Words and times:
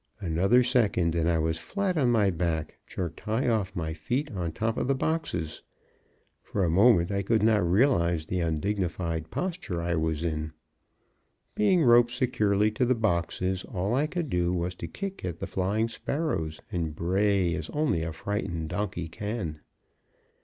Another 0.19 0.63
second 0.63 1.13
and 1.13 1.29
I 1.29 1.37
was 1.37 1.59
flat 1.59 1.95
on 1.95 2.09
my 2.09 2.31
back, 2.31 2.79
jerked 2.87 3.19
high 3.19 3.47
off 3.47 3.75
my 3.75 3.93
feet 3.93 4.31
on 4.31 4.51
top 4.51 4.75
of 4.77 4.87
the 4.87 4.95
boxes. 4.95 5.61
For 6.41 6.63
a 6.63 6.71
moment 6.71 7.11
I 7.11 7.21
could 7.21 7.43
not 7.43 7.63
realize 7.69 8.25
the 8.25 8.39
undignified 8.39 9.29
posture 9.29 9.79
I 9.79 9.93
was 9.93 10.23
in. 10.23 10.53
Being 11.53 11.83
roped 11.83 12.09
securely 12.09 12.71
to 12.71 12.85
the 12.87 12.95
boxes, 12.95 13.63
all 13.63 13.93
I 13.93 14.07
could 14.07 14.31
do 14.31 14.51
was 14.51 14.73
to 14.77 14.87
kick 14.87 15.23
at 15.23 15.37
the 15.37 15.45
flying 15.45 15.87
sparrows, 15.87 16.59
and 16.71 16.95
bray 16.95 17.53
as 17.53 17.69
only 17.69 18.01
a 18.01 18.11
frightened 18.11 18.69
donkey 18.69 19.07
can. 19.07 19.59